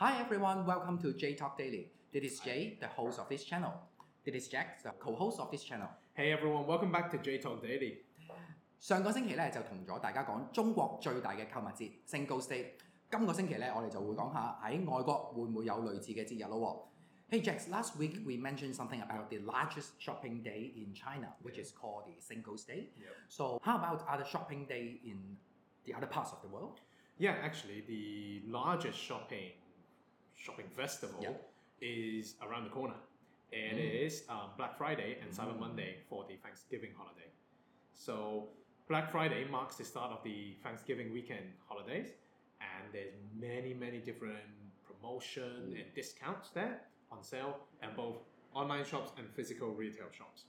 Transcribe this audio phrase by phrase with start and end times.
[0.00, 1.90] Hi everyone, welcome to J Talk Daily.
[2.12, 3.72] This is Jay, the host of this channel.
[4.26, 5.88] This is Jack, the co-host of this channel.
[6.12, 8.02] Hey everyone, welcome back to J Talk Daily.
[8.78, 12.72] 上个星期咧就同咗大家讲中国最大嘅购物节 Singles Day。
[13.10, 16.90] 今个星期咧我哋就会讲下喺外国会唔会有类似嘅节日咯
[17.30, 17.34] 喎。
[17.34, 21.72] Hey Jax, last week we mentioned something about the largest shopping day in China, which is
[21.72, 22.90] called the Singles Day.
[22.98, 23.14] Yep.
[23.30, 25.38] So how about other shopping day in
[25.86, 26.82] the other parts of the world?
[27.16, 29.52] Yeah, actually, the largest shopping
[30.41, 31.33] shopping festival Yeah.
[31.81, 32.95] is around the corner.
[33.53, 33.83] And Mm.
[33.87, 37.29] it is um, Black Friday and Cyber Monday for the Thanksgiving holiday.
[37.93, 38.49] So
[38.87, 42.09] Black Friday marks the start of the Thanksgiving weekend holidays,
[42.61, 44.39] and there's many many different
[44.87, 48.17] promotion and discounts there on sale, and both
[48.53, 50.45] online shops and physical retail shops.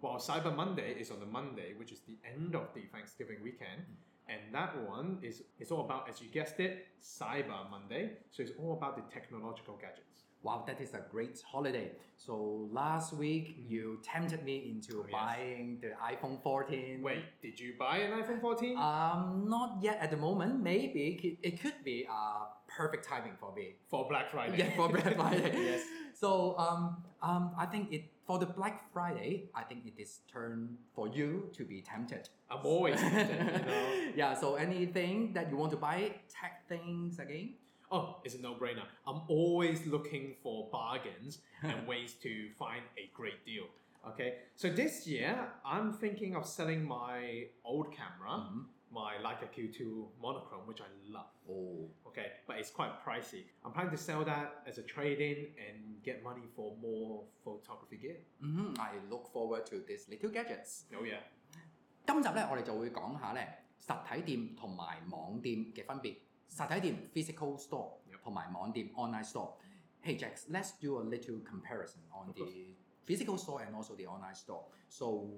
[0.00, 3.82] While Cyber Monday is on the Monday, which is the end of the Thanksgiving weekend,
[4.28, 8.18] and that one is is all about, as you guessed it, Cyber Monday.
[8.30, 10.27] So it's all about the technological gadgets.
[10.42, 11.90] Wow, that is a great holiday.
[12.16, 15.12] So last week you tempted me into Oh, yes.
[15.12, 17.02] buying the iPhone 14.
[17.02, 18.76] Wait, did you buy an iPhone 14?
[18.78, 20.62] Um, not yet at the moment.
[20.62, 23.74] Maybe it could, it could be a perfect timing for me.
[23.90, 24.58] for Black Friday.
[24.58, 25.52] Yeah, for Black Friday.
[25.70, 25.82] Yes.
[26.18, 29.50] So um, um, I think it for the Black Friday.
[29.54, 32.28] I think it is turn for you to be tempted.
[32.50, 33.88] I'm always tempted, you know.
[34.16, 34.34] Yeah.
[34.34, 37.54] So anything that you want to buy, tech things again
[37.91, 38.85] Oh, it's a no-brainer.
[39.05, 43.65] I'm always looking for bargains and ways to find a great deal.
[44.09, 48.65] Okay, so this year I'm thinking of selling my old camera, Mhm.
[48.91, 51.29] my Leica Q2 monochrome, which I love.
[51.47, 51.89] Oh.
[52.07, 53.45] Okay, but it's quite pricey.
[53.63, 58.17] I'm planning to sell that as a trade-in and get money for more photography gear.
[58.41, 60.85] hmm I look forward to these little gadgets.
[60.93, 61.21] Oh yeah.
[62.05, 66.17] 今集咧，我哋就会讲下咧实体店同埋网店嘅分别。
[66.50, 69.52] 實體店 physical store 同埋網店 online store。
[70.02, 72.74] Hey Jax, let's do a little comparison on the
[73.04, 74.64] physical store and also the online store.
[74.88, 75.28] So,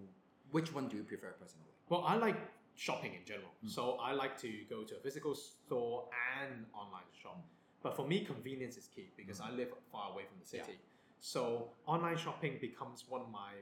[0.51, 1.73] which one do you prefer personally?
[1.89, 2.37] Well, I like
[2.77, 3.51] shopping in general.
[3.65, 3.71] Mm.
[3.71, 6.09] So, I like to go to a physical store
[6.43, 7.43] and online shop.
[7.83, 9.47] But for me, convenience is key because mm.
[9.47, 10.63] I live far away from the city.
[10.69, 10.89] Yeah.
[11.21, 13.53] So, online shopping becomes one of my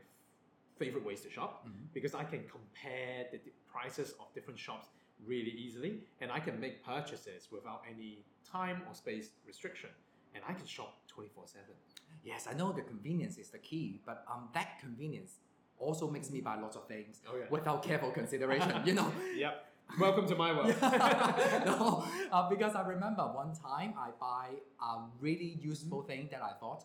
[0.78, 1.86] favorite ways to shop mm-hmm.
[1.92, 3.40] because I can compare the
[3.70, 4.88] prices of different shops
[5.25, 9.89] really easily and I can make purchases without any time or space restriction.
[10.35, 11.65] And I can shop 24 7.
[12.23, 15.39] Yes, I know the convenience is the key, but um, that convenience
[15.77, 17.45] also makes me buy lots of things Oh, yeah.
[17.51, 18.81] without careful consideration.
[18.85, 19.11] you know.
[19.35, 19.65] Yep.
[19.99, 20.73] Welcome to my world.
[21.65, 24.47] no, uh, because I remember one time I buy
[24.81, 26.83] a really useful thing that I thought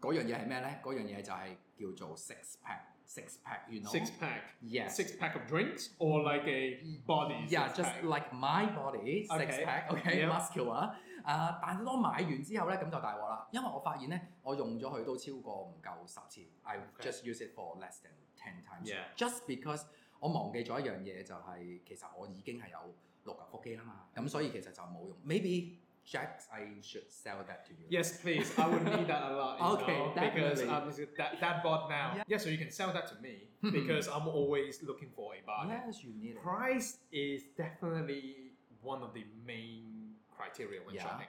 [0.00, 0.80] 嗰样嘢系咩咧？
[0.82, 2.80] 嗰样嘢就系叫做 six pack。
[3.11, 3.91] Six pack, you know.
[3.91, 4.41] Six pack.
[4.61, 4.95] Yes.
[4.95, 7.43] Six pack of drinks or like a body?
[7.49, 8.03] Yeah, six just pack?
[8.05, 9.65] like my body six Okay.
[9.65, 10.29] pack, okay, Yeah.
[10.31, 10.95] muscular。
[11.25, 18.85] 啊，但係當買完之後咧，咁就大鑊啦，因為我發現咧，我用咗佢都超過唔夠十次，I just use it for less than ten times。
[18.87, 19.13] Yeah.
[19.17, 19.83] Just because
[20.19, 22.95] 我忘記咗一樣嘢，就係其實我已經係有
[23.25, 25.17] 六嚿腹肌啦嘛，咁所以其實就冇用。
[25.27, 25.73] Maybe
[26.11, 27.85] Jack, I should sell that to you.
[27.89, 28.51] Yes, please.
[28.57, 29.57] I would need that a lot.
[29.81, 32.11] Okay, know, because um, that, that bought now.
[32.17, 32.23] Yeah.
[32.27, 32.37] Yeah.
[32.37, 35.79] so you can sell that to me because I'm always looking for a bargain.
[35.87, 36.43] Yes, you need it.
[36.43, 38.51] Price is definitely
[38.81, 41.03] one of the main criteria when Yeah.
[41.03, 41.27] shopping.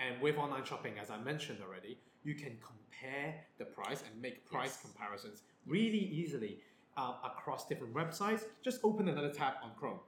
[0.00, 4.44] And with online shopping, as I mentioned already, you can compare the price and make
[4.50, 4.82] price Yes.
[4.82, 6.58] comparisons really easily
[6.96, 8.42] uh, across different websites.
[8.64, 10.00] Just open another tab on Chrome,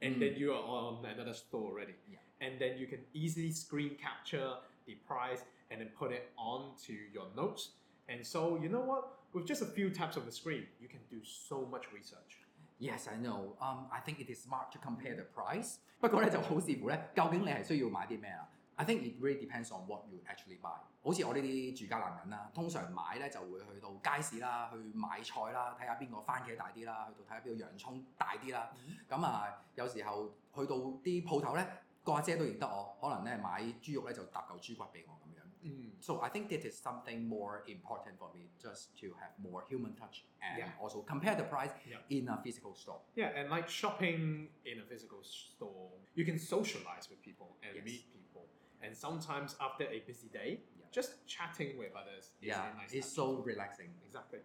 [0.00, 0.20] and Mm.
[0.20, 1.96] then you are on another store already.
[2.10, 6.93] Yeah And then you can easily screen capture the price and then put it onto
[7.13, 7.69] your notes.
[8.09, 9.03] And so, you know what?
[9.33, 12.37] With just a few taps of the screen, you can do so much research.
[12.79, 13.55] Yes, I know.
[13.61, 15.77] Um, I think it is smart to compare the price.
[16.01, 18.49] 不过咧就好视乎咧，究竟你系需要买啲咩啦。
[18.75, 20.77] I think it really depends on what you actually buy。
[21.01, 28.69] 好似我呢啲住家男人啦，通常买咧就会去到街市啦，去买菜啦，睇下边个番茄大啲啦，去到睇下边个洋葱大啲啦。
[29.07, 31.65] 咁啊、有时候去到啲铺头咧，
[32.08, 35.44] 個阿姐都認得我，可能咧買豬肉咧就搭嚿豬骨俾我咁樣。
[35.60, 35.90] Mm.
[36.00, 39.94] So I think that is something more important for me, just to have more human
[39.94, 40.70] touch and Yeah.
[40.80, 42.00] also compare the price Yeah.
[42.08, 43.00] in a physical store.
[43.14, 47.84] Yeah, and like shopping in a physical store, you can socialize with people and Yes.
[47.84, 48.46] meet people.
[48.80, 53.90] And sometimes after a busy day, just chatting with others is Yeah, it's so relaxing.
[54.08, 54.40] Exactly.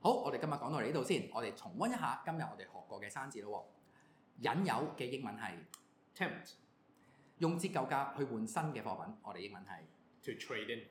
[0.00, 3.68] 好，我哋今日講到嚟呢度先，我哋重温一下今日我哋學過嘅生字咯。
[4.40, 5.52] 引誘嘅英文係
[6.16, 6.52] Tempt
[7.44, 9.80] 用折舊價去換新嘅貨品，我哋英文係
[10.24, 10.86] to trade in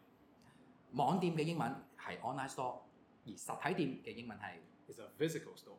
[0.91, 2.81] 網店嘅英文係 online store，
[3.25, 4.57] 而實體店嘅英文係
[4.87, 5.77] is a physical store.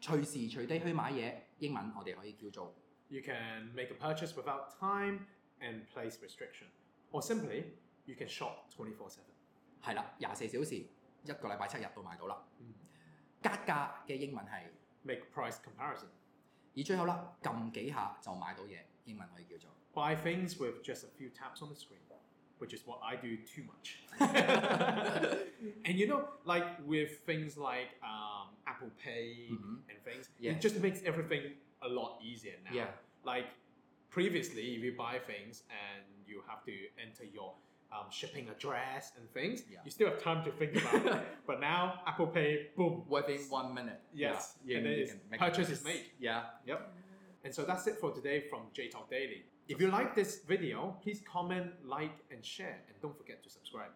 [0.00, 2.74] 隨時隨地去買嘢，英文我哋可以叫做
[3.08, 5.26] You can make a purchase without time
[5.60, 6.66] and place restriction.
[7.12, 7.64] or simply
[8.06, 9.18] you can shop 24/7.
[9.82, 12.42] 係啦，廿四小時一個禮拜七日都買到啦。
[12.58, 12.74] 嗯
[13.42, 14.64] 格價嘅英文係
[15.02, 16.08] ，Make price comparison.
[16.76, 22.01] 而最後啦，撳幾下就買到嘢，英文可以叫做 Buy things with just a few taps on the screen,
[22.59, 23.99] which is what I do too much.
[25.85, 29.79] and you know, like with things like um, Apple Pay Mhm.
[29.89, 30.51] and things, Yeah.
[30.53, 32.71] it just makes everything a lot easier now.
[32.73, 32.91] Yeah.
[33.23, 33.47] Like
[34.09, 37.55] previously, if you buy things and you have to enter your
[37.91, 39.79] um, shipping address and things, Yeah.
[39.85, 41.25] you still have time to think about it.
[41.47, 43.05] But now, Apple Pay, boom.
[43.07, 44.01] within one minute。
[44.13, 45.73] Yes, Yeah, and then you it's- can make purchase it.
[45.73, 46.05] is made.
[46.19, 46.49] Yeah。
[46.65, 46.91] Yep.
[47.43, 49.45] And so that's it for today from J Talk Daily.
[49.67, 53.91] If you like this video, please comment, like, and share, and don't forget to subscribe.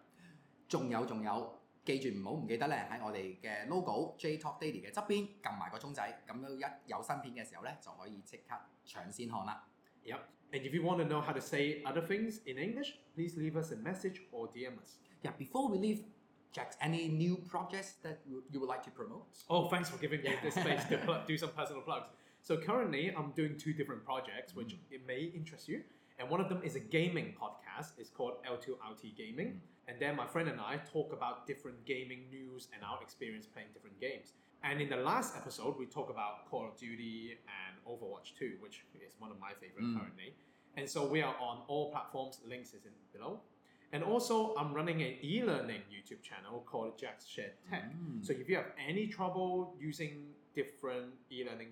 [0.68, 8.54] 仲有仲有，记住唔好唔记得咧喺我哋嘅 logo J Talk Daily 嘅侧边揿埋个钟仔，咁样一有新片嘅时候咧就可以即刻
[8.86, 9.66] 抢先看啦。
[10.04, 10.20] Yep.
[10.52, 13.56] And if you want to know how to say other things in English, please leave
[13.60, 14.98] us a message or DM us.
[15.22, 16.04] Yeah, before we leave,
[16.52, 19.26] Jack, any new projects that you you would like to promote?
[19.48, 22.08] Oh, thanks for giving me this space to pl- do some personal plugs.
[22.45, 25.81] So currently, I'm doing two different projects, which it may interest you.
[26.19, 27.93] And one of them is a gaming podcast.
[27.97, 29.59] It's called L2RT Gaming.
[29.87, 33.69] And then my friend and I talk about different gaming news and our experience playing
[33.73, 34.33] different games.
[34.63, 38.85] And in the last episode, we talk about Call of Duty and Overwatch 2, which
[38.93, 39.97] is one of my favorite Mm.
[39.99, 40.35] currently.
[40.77, 42.41] And so we are on all platforms.
[42.45, 43.41] Links is in below.
[43.91, 47.91] And also, I'm running an e-learning YouTube channel called Jack's Shared Tech.
[47.91, 48.23] Mm.
[48.23, 51.69] So if you have any trouble using different e-learning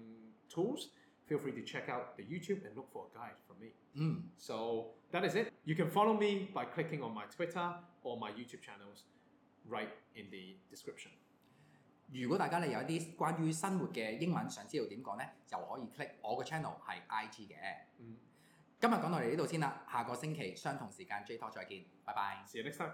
[0.53, 0.89] tools,
[1.27, 3.73] feel free to check out the YouTube and look for a guide from me.
[3.95, 5.53] 嗯， So that is it.
[5.65, 9.05] You can follow me by clicking on my Twitter or my YouTube channels
[9.69, 11.11] right in the description.
[12.11, 17.57] 如果大家咧有一啲关于生活嘅英文想知道点讲咧，就可以 click 我个 channel 系 IG 嘅。
[17.99, 18.17] Mm.
[18.81, 22.45] 今日讲到嚟呢度先啦，下个星期相同时间 J Talk 再见，拜拜。
[22.47, 22.93] See you next time.